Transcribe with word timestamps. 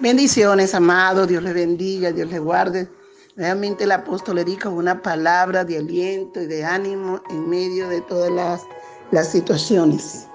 Bendiciones, 0.00 0.76
amado, 0.76 1.26
Dios 1.26 1.42
le 1.42 1.52
bendiga, 1.52 2.12
Dios 2.12 2.30
le 2.30 2.38
guarde. 2.38 2.88
Realmente 3.34 3.82
el 3.82 3.90
apóstol 3.90 4.36
le 4.36 4.44
dijo 4.44 4.70
una 4.70 5.02
palabra 5.02 5.64
de 5.64 5.78
aliento 5.78 6.40
y 6.40 6.46
de 6.46 6.64
ánimo 6.64 7.20
en 7.30 7.50
medio 7.50 7.88
de 7.88 8.00
todas 8.02 8.30
las, 8.30 8.62
las 9.10 9.32
situaciones. 9.32 10.28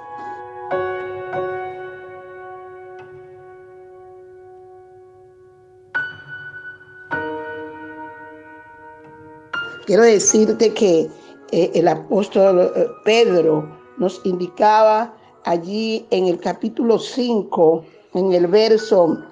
Quiero 9.85 10.03
decirte 10.03 10.73
que 10.73 11.09
eh, 11.51 11.71
el 11.73 11.87
apóstol 11.87 12.69
eh, 12.75 12.85
Pedro 13.05 13.65
nos 13.97 14.19
indicaba 14.25 15.15
allí 15.45 16.05
en 16.09 16.27
el 16.27 16.37
capítulo 16.37 16.99
5, 16.99 17.85
en 18.15 18.33
el 18.33 18.47
verso 18.47 19.23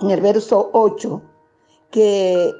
en 0.00 0.10
el 0.10 0.20
verso 0.20 0.70
8 0.72 1.22
que 1.90 2.52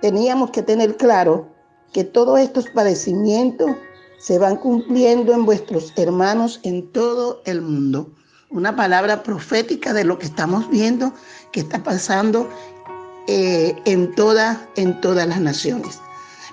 teníamos 0.00 0.50
que 0.50 0.62
tener 0.62 0.96
claro 0.96 1.48
que 1.92 2.04
todos 2.04 2.40
estos 2.40 2.68
padecimientos 2.70 3.70
se 4.18 4.38
van 4.38 4.56
cumpliendo 4.56 5.32
en 5.32 5.44
vuestros 5.44 5.92
hermanos 5.96 6.60
en 6.62 6.90
todo 6.92 7.42
el 7.44 7.62
mundo. 7.62 8.10
Una 8.50 8.74
palabra 8.74 9.22
profética 9.22 9.92
de 9.92 10.04
lo 10.04 10.18
que 10.18 10.26
estamos 10.26 10.68
viendo 10.70 11.12
que 11.52 11.60
está 11.60 11.82
pasando 11.82 12.48
eh, 13.26 13.74
en, 13.84 14.14
en 14.76 15.00
todas 15.00 15.28
las 15.28 15.40
naciones. 15.40 16.00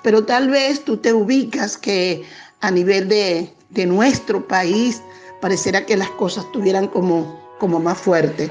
Pero 0.02 0.26
tal 0.26 0.50
vez 0.50 0.84
tú 0.84 0.98
te 0.98 1.14
ubicas 1.14 1.78
que 1.78 2.24
a 2.62 2.72
nivel 2.72 3.08
de, 3.08 3.54
de 3.70 3.86
nuestro 3.86 4.48
país 4.48 5.02
pareciera 5.42 5.86
que 5.86 5.98
las 5.98 6.10
cosas 6.12 6.46
estuvieran 6.46 6.88
como, 6.88 7.40
como 7.60 7.80
más 7.80 7.98
fuertes. 7.98 8.50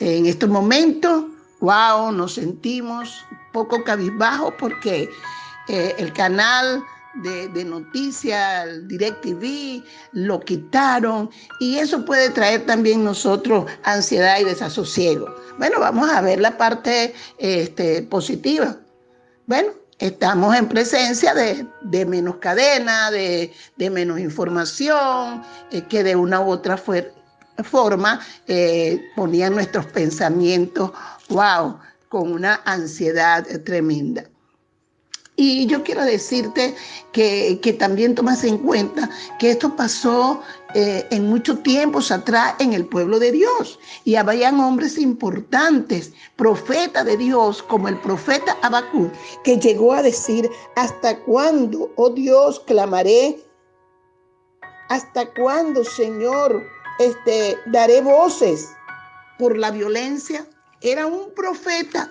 En 0.00 0.26
estos 0.26 0.48
momentos, 0.48 1.24
wow, 1.60 2.12
nos 2.12 2.34
sentimos 2.34 3.24
poco 3.52 3.82
cabizbajos 3.84 4.54
porque 4.58 5.08
eh, 5.68 5.94
el 5.98 6.12
canal 6.12 6.84
de, 7.22 7.48
de 7.48 7.64
noticias, 7.64 8.86
DirecTV, 8.86 9.82
lo 10.12 10.40
quitaron 10.40 11.30
y 11.60 11.78
eso 11.78 12.04
puede 12.04 12.30
traer 12.30 12.66
también 12.66 13.02
nosotros 13.02 13.66
ansiedad 13.82 14.38
y 14.40 14.44
desasosiego. 14.44 15.34
Bueno, 15.58 15.80
vamos 15.80 16.08
a 16.10 16.20
ver 16.20 16.40
la 16.40 16.56
parte 16.56 17.14
este, 17.38 18.02
positiva. 18.02 18.76
Bueno, 19.46 19.70
estamos 19.98 20.54
en 20.54 20.68
presencia 20.68 21.34
de, 21.34 22.06
menos 22.06 22.36
cadena, 22.36 23.10
de, 23.10 23.52
menos 23.90 24.20
información, 24.20 25.42
eh, 25.72 25.82
que 25.88 26.04
de 26.04 26.14
una 26.14 26.40
u 26.40 26.50
otra 26.50 26.76
forma 27.64 28.20
eh, 28.46 29.02
ponían 29.16 29.54
nuestros 29.54 29.86
pensamientos, 29.86 30.92
wow, 31.28 31.78
con 32.08 32.32
una 32.32 32.60
ansiedad 32.64 33.46
tremenda. 33.64 34.24
Y 35.40 35.66
yo 35.66 35.84
quiero 35.84 36.04
decirte 36.04 36.74
que, 37.12 37.76
también 37.78 38.16
tomas 38.16 38.42
en 38.42 38.58
cuenta 38.58 39.08
que 39.38 39.52
esto 39.52 39.76
pasó 39.76 40.42
eh, 40.74 41.06
en 41.12 41.28
muchos 41.28 41.62
tiempos 41.62 42.10
atrás 42.10 42.56
en 42.58 42.72
el 42.72 42.84
pueblo 42.84 43.20
de 43.20 43.30
Dios. 43.30 43.78
Y 44.04 44.16
habían 44.16 44.58
hombres 44.58 44.98
importantes, 44.98 46.12
profetas 46.34 47.04
de 47.04 47.16
Dios, 47.16 47.62
como 47.62 47.86
el 47.86 48.00
profeta 48.00 48.56
Abacú, 48.62 49.12
que 49.44 49.58
llegó 49.58 49.92
a 49.92 50.02
decir, 50.02 50.50
¿hasta 50.74 51.16
cuándo, 51.20 51.92
oh 51.94 52.10
Dios, 52.10 52.58
clamaré? 52.66 53.38
¿Hasta 54.88 55.32
cuándo, 55.34 55.84
Señor, 55.84 56.64
este, 56.98 57.58
daré 57.66 58.00
voces 58.00 58.70
por 59.38 59.56
la 59.56 59.70
violencia. 59.70 60.46
Era 60.80 61.06
un 61.06 61.32
profeta 61.34 62.10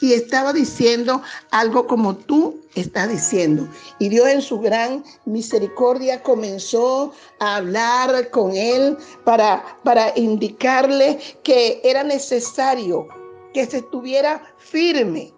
y 0.00 0.12
estaba 0.12 0.52
diciendo 0.52 1.22
algo 1.50 1.86
como 1.86 2.16
tú 2.16 2.60
estás 2.74 3.08
diciendo. 3.08 3.68
Y 3.98 4.08
Dios 4.08 4.28
en 4.28 4.42
su 4.42 4.60
gran 4.60 5.04
misericordia 5.24 6.22
comenzó 6.22 7.12
a 7.40 7.56
hablar 7.56 8.30
con 8.30 8.54
él 8.54 8.96
para, 9.24 9.64
para 9.82 10.12
indicarle 10.16 11.18
que 11.42 11.80
era 11.84 12.04
necesario 12.04 13.08
que 13.52 13.66
se 13.66 13.78
estuviera 13.78 14.42
firme, 14.58 15.32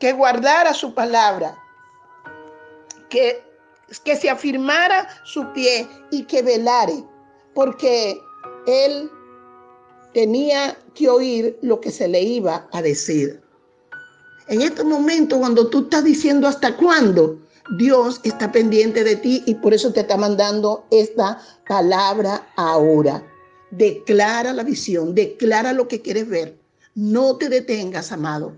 que 0.00 0.12
guardara 0.12 0.74
su 0.74 0.94
palabra, 0.94 1.56
que, 3.08 3.44
que 4.04 4.16
se 4.16 4.30
afirmara 4.30 5.08
su 5.24 5.52
pie 5.52 5.86
y 6.10 6.24
que 6.24 6.42
velare 6.42 7.04
porque 7.54 8.20
él 8.66 9.10
tenía 10.14 10.76
que 10.94 11.08
oír 11.08 11.58
lo 11.62 11.80
que 11.80 11.90
se 11.90 12.08
le 12.08 12.22
iba 12.22 12.68
a 12.72 12.82
decir. 12.82 13.40
En 14.48 14.60
estos 14.60 14.84
momentos, 14.84 15.38
cuando 15.38 15.68
tú 15.68 15.84
estás 15.84 16.04
diciendo 16.04 16.48
hasta 16.48 16.76
cuándo, 16.76 17.38
Dios 17.78 18.20
está 18.24 18.50
pendiente 18.50 19.04
de 19.04 19.16
ti 19.16 19.42
y 19.46 19.54
por 19.54 19.72
eso 19.72 19.92
te 19.92 20.00
está 20.00 20.16
mandando 20.16 20.84
esta 20.90 21.40
palabra 21.66 22.46
ahora. 22.56 23.24
Declara 23.70 24.52
la 24.52 24.64
visión, 24.64 25.14
declara 25.14 25.72
lo 25.72 25.88
que 25.88 26.02
quieres 26.02 26.28
ver. 26.28 26.58
No 26.94 27.36
te 27.36 27.48
detengas, 27.48 28.12
amado. 28.12 28.52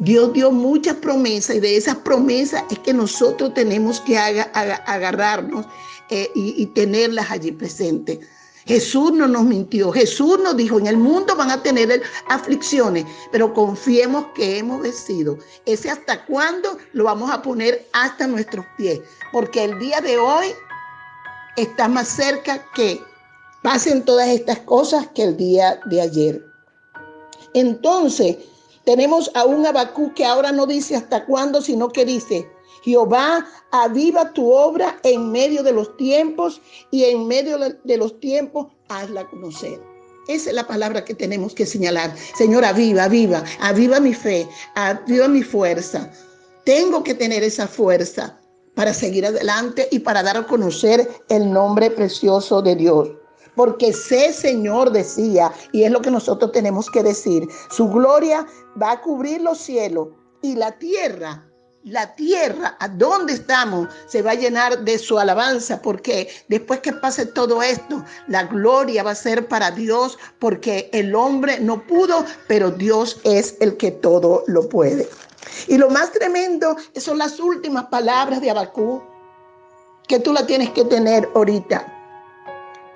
Dios 0.00 0.32
dio 0.32 0.50
muchas 0.50 0.96
promesas 0.96 1.56
y 1.56 1.60
de 1.60 1.76
esas 1.76 1.96
promesas 1.96 2.64
es 2.70 2.78
que 2.78 2.94
nosotros 2.94 3.52
tenemos 3.52 4.00
que 4.00 4.16
agarrarnos 4.16 5.66
eh, 6.08 6.30
y, 6.34 6.64
tenerlas 6.68 7.30
allí 7.30 7.52
presentes. 7.52 8.18
Jesús 8.64 9.12
no 9.12 9.28
nos 9.28 9.44
mintió. 9.44 9.92
Jesús 9.92 10.40
nos 10.42 10.56
dijo, 10.56 10.78
en 10.78 10.86
el 10.86 10.96
mundo 10.96 11.36
van 11.36 11.50
a 11.50 11.62
tener 11.62 12.02
aflicciones, 12.28 13.04
pero 13.30 13.52
confiemos 13.52 14.24
que 14.34 14.58
hemos 14.58 14.80
vencido. 14.80 15.36
Ese 15.66 15.90
hasta 15.90 16.24
cuándo 16.24 16.78
lo 16.94 17.04
vamos 17.04 17.30
a 17.30 17.42
poner 17.42 17.86
hasta 17.92 18.26
nuestros 18.26 18.64
pies. 18.78 19.00
Porque 19.32 19.64
el 19.64 19.78
día 19.78 20.00
de 20.00 20.16
hoy 20.18 20.46
está 21.56 21.88
más 21.88 22.08
cerca 22.08 22.64
que 22.74 23.02
pasen 23.62 24.02
todas 24.06 24.28
estas 24.28 24.60
cosas 24.60 25.08
que 25.14 25.24
el 25.24 25.36
día 25.36 25.78
de 25.84 26.00
ayer. 26.00 26.46
Entonces, 27.52 28.36
tenemos 28.90 29.30
a 29.34 29.44
un 29.44 29.64
Abacú 29.64 30.12
que 30.14 30.24
ahora 30.24 30.50
no 30.50 30.66
dice 30.66 30.96
hasta 30.96 31.24
cuándo, 31.24 31.62
sino 31.62 31.90
que 31.90 32.04
dice, 32.04 32.50
Jehová, 32.82 33.46
aviva 33.70 34.32
tu 34.32 34.50
obra 34.50 34.98
en 35.04 35.30
medio 35.30 35.62
de 35.62 35.70
los 35.70 35.96
tiempos 35.96 36.60
y 36.90 37.04
en 37.04 37.28
medio 37.28 37.56
de 37.56 37.96
los 37.96 38.18
tiempos 38.18 38.66
hazla 38.88 39.28
conocer. 39.28 39.80
Esa 40.26 40.50
es 40.50 40.56
la 40.56 40.66
palabra 40.66 41.04
que 41.04 41.14
tenemos 41.14 41.54
que 41.54 41.66
señalar. 41.66 42.12
Señor, 42.36 42.64
aviva, 42.64 43.04
aviva, 43.04 43.44
aviva 43.60 44.00
mi 44.00 44.12
fe, 44.12 44.48
aviva 44.74 45.28
mi 45.28 45.44
fuerza. 45.44 46.10
Tengo 46.64 47.04
que 47.04 47.14
tener 47.14 47.44
esa 47.44 47.68
fuerza 47.68 48.40
para 48.74 48.92
seguir 48.92 49.24
adelante 49.24 49.86
y 49.92 50.00
para 50.00 50.24
dar 50.24 50.36
a 50.36 50.48
conocer 50.48 51.08
el 51.28 51.52
nombre 51.52 51.92
precioso 51.92 52.60
de 52.60 52.74
Dios 52.74 53.19
porque 53.60 53.92
sé, 53.92 54.32
Señor, 54.32 54.90
decía, 54.90 55.52
y 55.70 55.82
es 55.82 55.90
lo 55.90 56.00
que 56.00 56.10
nosotros 56.10 56.50
tenemos 56.50 56.90
que 56.90 57.02
decir, 57.02 57.46
su 57.68 57.90
gloria 57.90 58.46
va 58.80 58.92
a 58.92 59.00
cubrir 59.02 59.42
los 59.42 59.58
cielos 59.58 60.08
y 60.40 60.54
la 60.54 60.72
tierra 60.78 61.46
la 61.84 62.14
tierra, 62.14 62.76
a 62.78 62.88
donde 62.88 63.34
estamos, 63.34 63.88
se 64.06 64.22
va 64.22 64.30
a 64.30 64.34
llenar 64.34 64.82
de 64.82 64.98
su 64.98 65.18
alabanza, 65.18 65.82
porque 65.82 66.28
después 66.48 66.80
que 66.80 66.94
pase 66.94 67.26
todo 67.26 67.62
esto, 67.62 68.02
la 68.28 68.44
gloria 68.44 69.02
va 69.02 69.10
a 69.10 69.14
ser 69.14 69.46
para 69.46 69.70
Dios, 69.70 70.18
porque 70.38 70.88
el 70.94 71.14
hombre 71.14 71.60
no 71.60 71.86
pudo, 71.86 72.24
pero 72.48 72.70
Dios 72.70 73.20
es 73.24 73.56
el 73.60 73.76
que 73.76 73.90
todo 73.90 74.42
lo 74.46 74.70
puede. 74.70 75.06
Y 75.68 75.76
lo 75.76 75.90
más 75.90 76.12
tremendo 76.12 76.76
son 76.96 77.18
las 77.18 77.38
últimas 77.38 77.86
palabras 77.86 78.40
de 78.40 78.50
Abacú, 78.50 79.02
que 80.08 80.18
tú 80.18 80.32
la 80.32 80.46
tienes 80.46 80.70
que 80.70 80.84
tener 80.84 81.28
ahorita 81.34 81.99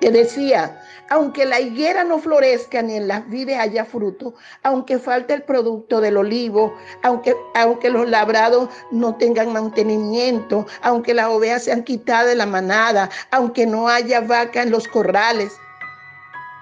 que 0.05 0.11
decía, 0.11 0.79
aunque 1.09 1.45
la 1.45 1.59
higuera 1.59 2.03
no 2.03 2.19
florezca 2.19 2.79
ni 2.83 2.93
en 2.93 3.07
las 3.07 3.27
vides 3.27 3.57
haya 3.57 3.83
fruto, 3.83 4.35
aunque 4.61 4.99
falte 4.99 5.33
el 5.33 5.41
producto 5.41 5.99
del 5.99 6.17
olivo, 6.17 6.75
aunque, 7.01 7.35
aunque 7.55 7.89
los 7.89 8.07
labrados 8.07 8.69
no 8.91 9.15
tengan 9.15 9.51
mantenimiento, 9.51 10.67
aunque 10.83 11.15
las 11.15 11.25
ovejas 11.25 11.63
sean 11.63 11.83
quitadas 11.83 12.27
de 12.27 12.35
la 12.35 12.45
manada, 12.45 13.09
aunque 13.31 13.65
no 13.65 13.87
haya 13.87 14.21
vaca 14.21 14.61
en 14.61 14.69
los 14.69 14.87
corrales, 14.87 15.53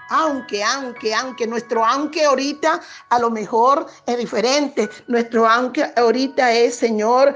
Aunque, 0.09 0.63
aunque, 0.63 1.13
aunque, 1.13 1.45
nuestro 1.45 1.83
aunque 1.83 2.23
ahorita 2.23 2.79
a 3.09 3.19
lo 3.19 3.29
mejor 3.29 3.87
es 4.05 4.17
diferente. 4.17 4.89
Nuestro 5.07 5.45
aunque 5.49 5.91
ahorita 5.97 6.53
es, 6.53 6.75
Señor, 6.75 7.35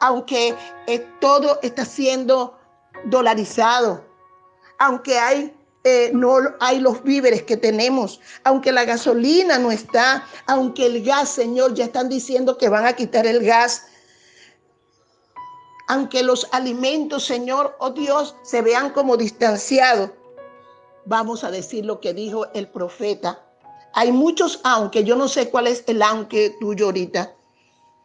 aunque 0.00 0.54
todo 1.20 1.58
está 1.62 1.84
siendo 1.86 2.58
dolarizado, 3.04 4.09
aunque 4.80 5.18
hay 5.18 5.54
eh, 5.84 6.10
no 6.12 6.36
hay 6.60 6.78
los 6.78 7.02
víveres 7.02 7.44
que 7.44 7.56
tenemos, 7.56 8.20
aunque 8.44 8.70
la 8.70 8.84
gasolina 8.84 9.58
no 9.58 9.70
está, 9.70 10.26
aunque 10.46 10.84
el 10.84 11.02
gas, 11.02 11.30
Señor, 11.30 11.72
ya 11.72 11.86
están 11.86 12.10
diciendo 12.10 12.58
que 12.58 12.68
van 12.68 12.84
a 12.84 12.92
quitar 12.92 13.26
el 13.26 13.42
gas, 13.42 13.86
aunque 15.88 16.22
los 16.22 16.46
alimentos, 16.52 17.24
Señor, 17.24 17.76
oh 17.78 17.90
Dios, 17.92 18.36
se 18.42 18.60
vean 18.60 18.90
como 18.90 19.16
distanciados, 19.16 20.10
vamos 21.06 21.44
a 21.44 21.50
decir 21.50 21.86
lo 21.86 21.98
que 22.00 22.12
dijo 22.12 22.46
el 22.52 22.68
profeta. 22.68 23.42
Hay 23.94 24.12
muchos 24.12 24.60
aunque, 24.64 25.02
yo 25.02 25.16
no 25.16 25.28
sé 25.28 25.48
cuál 25.48 25.66
es 25.66 25.82
el 25.86 26.02
aunque 26.02 26.56
tuyo 26.60 26.86
ahorita 26.86 27.34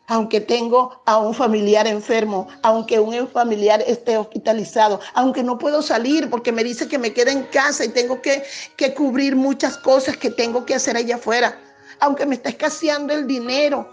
aunque 0.07 0.39
tengo 0.39 1.01
a 1.05 1.17
un 1.17 1.33
familiar 1.33 1.87
enfermo, 1.87 2.47
aunque 2.61 2.99
un 2.99 3.27
familiar 3.27 3.83
esté 3.87 4.17
hospitalizado, 4.17 4.99
aunque 5.13 5.43
no 5.43 5.57
puedo 5.57 5.81
salir 5.81 6.29
porque 6.29 6.51
me 6.51 6.63
dice 6.63 6.87
que 6.87 6.99
me 6.99 7.13
quede 7.13 7.31
en 7.31 7.43
casa 7.43 7.85
y 7.85 7.89
tengo 7.89 8.21
que, 8.21 8.43
que 8.75 8.93
cubrir 8.93 9.35
muchas 9.35 9.77
cosas 9.77 10.17
que 10.17 10.29
tengo 10.29 10.65
que 10.65 10.75
hacer 10.75 10.95
allá 10.95 11.15
afuera, 11.15 11.59
aunque 11.99 12.25
me 12.25 12.35
está 12.35 12.49
escaseando 12.49 13.13
el 13.13 13.25
dinero, 13.25 13.89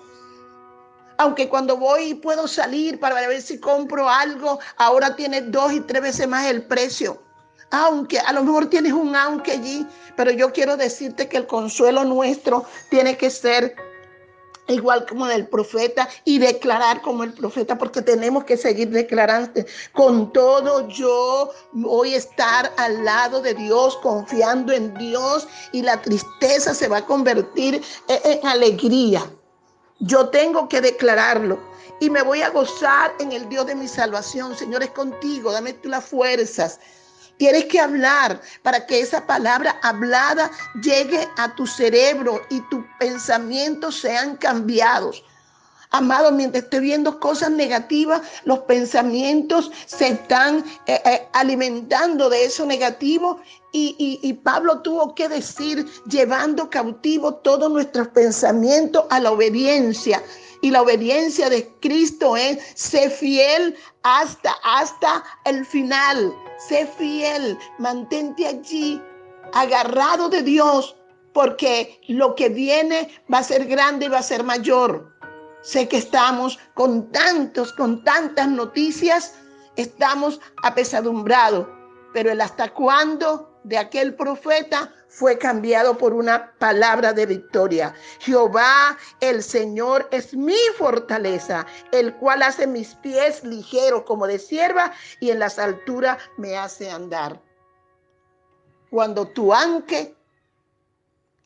aunque 1.19 1.49
cuando 1.49 1.77
voy 1.77 2.15
puedo 2.15 2.49
salir 2.49 2.99
para 2.99 3.15
ver 3.27 3.41
si 3.41 3.59
compro 3.59 4.09
algo, 4.09 4.59
ahora 4.77 5.17
tiene 5.17 5.41
dos 5.41 5.73
y 5.73 5.81
tres 5.81 6.03
veces 6.03 6.29
más 6.29 6.47
el 6.47 6.65
precio. 6.65 7.23
Aunque 7.71 8.19
a 8.19 8.33
lo 8.35 8.43
mejor 8.43 8.67
tienes 8.69 8.93
un 8.93 9.17
aunque 9.17 9.53
allí, 9.53 9.87
pero 10.15 10.31
yo 10.31 10.53
quiero 10.53 10.77
decirte 10.77 11.29
que 11.29 11.39
el 11.39 11.47
consuelo 11.47 12.05
nuestro 12.05 12.67
tiene 12.91 13.17
que 13.17 13.31
ser 13.31 13.75
igual 14.69 15.07
como 15.07 15.27
el 15.27 15.47
profeta 15.47 16.09
y 16.25 16.39
declarar 16.39 17.03
como 17.03 17.25
el 17.25 17.33
profeta, 17.33 17.77
porque 17.77 18.03
tenemos 18.03 18.45
que 18.45 18.57
seguir 18.57 18.91
declarando. 18.91 19.63
Con 19.93 20.33
todo 20.33 20.89
yo 20.89 21.51
voy 21.73 22.15
a 22.15 22.19
estar 22.19 22.73
al 22.77 23.05
lado 23.05 23.41
de 23.43 23.55
Dios, 23.55 23.97
confiando 24.03 24.73
en 24.73 24.95
Dios 24.95 25.49
y 25.73 25.83
la 25.83 26.01
tristeza 26.01 26.75
se 26.75 26.89
va 26.89 26.99
a 26.99 27.07
convertir 27.07 27.83
en, 28.09 28.47
alegría. 28.47 29.29
Yo 30.01 30.29
tengo 30.31 30.69
que 30.69 30.81
declararlo 30.81 31.59
y 32.01 32.11
me 32.11 32.23
voy 32.23 32.43
a 32.43 32.51
gozar 32.51 33.15
en 33.21 33.33
el 33.33 33.49
Dios 33.49 33.67
de 33.67 33.75
mi 33.75 33.87
salvación. 33.87 34.57
Señor, 34.57 34.83
es 34.83 34.91
contigo, 34.91 35.53
dame 35.53 35.73
tú 35.75 35.89
las 35.89 36.05
fuerzas 36.05 36.81
Tienes 37.43 37.65
que 37.65 37.81
hablar 37.81 38.41
para 38.63 38.87
que 38.87 39.01
esa 39.01 39.27
palabra 39.27 39.77
hablada 39.83 40.49
llegue 40.81 41.29
a 41.37 41.53
tu 41.57 41.67
cerebro 41.67 42.41
y 42.51 42.61
tus 42.71 42.85
pensamientos 43.01 43.99
sean 44.01 44.37
cambiados. 44.37 45.25
Amado, 45.91 46.31
mientras 46.31 46.63
estoy 46.63 46.79
viendo 46.79 47.19
cosas 47.19 47.51
negativas, 47.51 48.23
los 48.45 48.61
pensamientos 48.61 49.73
se 49.87 50.11
están 50.11 50.65
eh, 50.87 51.03
eh, 51.05 51.29
alimentando 51.33 52.31
de 52.31 52.45
eso 52.45 52.65
negativo. 52.65 53.41
Y, 53.73 54.21
y, 54.23 54.33
Pablo 54.35 54.81
tuvo 54.83 55.13
que 55.13 55.29
decir, 55.29 55.85
llevando 56.07 56.71
cautivo 56.71 57.35
todos 57.35 57.73
nuestros 57.73 58.07
pensamientos 58.07 59.05
a 59.11 59.19
la 59.19 59.33
obediencia. 59.33 60.23
Y 60.61 60.71
la 60.71 60.83
obediencia 60.83 61.51
de 61.51 61.67
Cristo 61.81 62.37
es 62.37 62.59
ser 62.77 63.11
fiel 63.11 63.77
hasta, 64.05 64.55
hasta 64.63 65.25
el 65.45 65.67
final. 65.67 66.33
Sé 66.69 66.87
fiel, 66.87 67.59
mantente 67.79 68.47
allí, 68.47 69.03
agarrado 69.53 70.29
de 70.29 70.43
Dios, 70.43 70.97
porque 71.33 72.01
lo 72.09 72.35
que 72.35 72.49
viene 72.49 73.11
va 73.33 73.39
a 73.39 73.43
ser 73.43 73.67
grande 73.67 74.07
y 74.07 74.09
va 74.09 74.19
a 74.19 74.23
ser 74.23 74.45
mayor. 74.45 75.13
Sé 75.63 75.89
que 75.89 75.97
estamos 75.99 76.59
con 76.75 77.11
tantos, 77.11 77.73
con 77.73 78.05
tantas 78.05 78.49
noticias, 78.49 79.35
estamos 79.77 80.41
apesadumbrados, 80.63 81.67
pero 82.13 82.31
el 82.31 82.41
hasta 82.41 82.73
cuándo 82.73 83.52
de 83.65 83.79
aquel 83.79 84.15
profeta 84.15 84.93
fue 85.09 85.39
cambiado 85.39 85.99
por 85.99 86.15
una 86.15 86.53
palabra 86.59 87.13
de 87.13 87.27
victoria. 87.27 87.95
Jehová, 88.21 88.97
el 89.21 89.43
Señor, 89.43 90.09
es 90.11 90.35
mi 90.35 90.57
fortaleza, 90.79 91.67
el 91.93 92.15
cual 92.17 92.43
hace 92.43 92.67
mis 92.67 92.95
pies 92.97 93.45
ligeros 93.45 94.03
como 94.05 94.27
de 94.27 94.39
sierva 94.39 94.93
y 95.21 95.31
en 95.31 95.39
las 95.39 95.59
alturas 95.59 96.19
me 96.39 96.57
hace 96.57 96.91
andar. 96.91 97.41
Cuando 98.91 99.27
tu 99.27 99.53
anque 99.53 100.15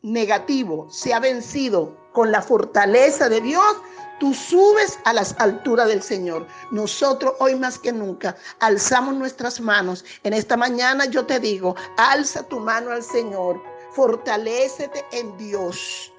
negativo 0.03 0.89
se 0.91 1.13
ha 1.13 1.21
vencido 1.21 2.06
con 2.17 2.33
la 2.33 2.41
fortaleza 2.41 3.29
de 3.29 3.43
Dios, 3.43 3.77
tú 4.19 4.33
subes 4.33 4.99
a 5.05 5.13
las 5.13 5.37
alturas 5.39 5.87
del 5.87 6.03
Señor. 6.03 6.47
Nosotros 6.71 7.35
hoy 7.41 7.57
más 7.57 7.79
que 7.79 7.93
nunca 7.93 8.35
alzamos 8.61 9.17
nuestras 9.17 9.61
manos. 9.61 10.03
En 10.25 10.33
esta 10.33 10.57
mañana 10.57 11.05
yo 11.05 11.27
te 11.27 11.39
digo, 11.39 11.77
alza 11.99 12.43
tu 12.45 12.59
mano 12.59 12.91
al 12.91 13.03
Señor, 13.03 13.63
fortalécete 13.93 15.05
en 15.13 15.37
Dios. 15.37 16.11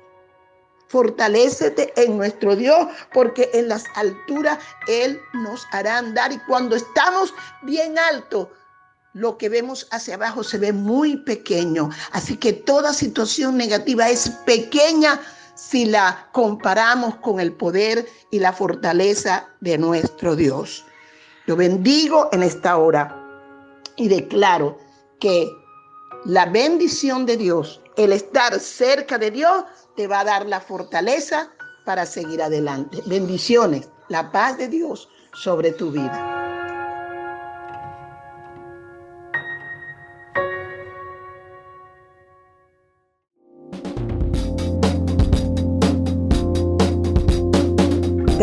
Fortalécete 0.88 1.92
en 2.00 2.16
nuestro 2.16 2.56
Dios, 2.56 2.90
porque 3.12 3.50
en 3.56 3.68
las 3.68 3.86
alturas 3.96 4.60
Él 4.88 5.20
nos 5.34 5.66
hará 5.72 5.98
andar. 5.98 6.32
Y 6.32 6.38
cuando 6.42 6.76
estamos 6.76 7.34
bien 7.64 7.98
alto, 7.98 8.52
lo 9.14 9.40
que 9.40 9.50
vemos 9.50 9.88
hacia 9.90 10.14
abajo 10.14 10.44
se 10.44 10.60
ve 10.60 10.72
muy 10.72 11.18
pequeño. 11.18 11.90
Así 12.12 12.38
que 12.38 12.54
toda 12.54 12.94
situación 12.94 13.58
negativa 13.58 14.08
es 14.10 14.30
pequeña 14.46 15.20
si 15.57 15.86
la 15.86 16.30
comparamos 16.31 17.15
con 17.15 17.39
el 17.39 17.51
poder 17.51 18.07
y 18.31 18.39
la 18.39 18.54
fortaleza 18.54 19.50
de 19.59 19.77
nuestro 19.77 20.36
Dios. 20.36 20.86
Yo 21.48 21.56
bendigo 21.56 22.30
en 22.31 22.44
esta 22.44 22.77
hora 22.77 23.24
y 23.95 24.07
declaro 24.07 24.77
que 25.19 25.50
la 26.25 26.45
bendición 26.45 27.25
de 27.25 27.38
Dios, 27.38 27.81
el 27.95 28.13
estar 28.13 28.59
cerca 28.59 29.18
de 29.18 29.31
Dios, 29.31 29.63
te 29.95 30.07
va 30.07 30.19
a 30.19 30.25
dar 30.25 30.45
la 30.45 30.62
fortaleza 30.62 31.50
para 31.86 32.06
seguir 32.06 32.42
adelante. 32.44 33.01
Bendiciones, 33.07 33.89
la 34.10 34.31
paz 34.31 34.57
de 34.57 34.68
Dios 34.68 35.10
sobre 35.33 35.71
tu 35.71 35.92
vida. 35.92 36.56